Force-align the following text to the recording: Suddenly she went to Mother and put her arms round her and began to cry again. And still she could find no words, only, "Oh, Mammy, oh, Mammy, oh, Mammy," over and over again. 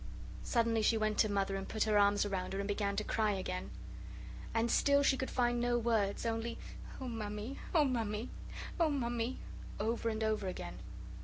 Suddenly 0.41 0.81
she 0.81 0.97
went 0.97 1.19
to 1.19 1.29
Mother 1.31 1.55
and 1.55 1.69
put 1.69 1.83
her 1.83 1.95
arms 1.95 2.25
round 2.25 2.53
her 2.53 2.59
and 2.59 2.67
began 2.67 2.95
to 2.95 3.03
cry 3.03 3.33
again. 3.33 3.69
And 4.51 4.71
still 4.71 5.03
she 5.03 5.15
could 5.15 5.29
find 5.29 5.61
no 5.61 5.77
words, 5.77 6.25
only, 6.25 6.57
"Oh, 6.99 7.07
Mammy, 7.07 7.59
oh, 7.75 7.85
Mammy, 7.85 8.29
oh, 8.79 8.89
Mammy," 8.89 9.37
over 9.79 10.09
and 10.09 10.23
over 10.23 10.47
again. 10.47 10.79